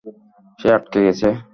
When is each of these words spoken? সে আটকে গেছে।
সে 0.59 0.67
আটকে 0.75 0.99
গেছে। 1.05 1.27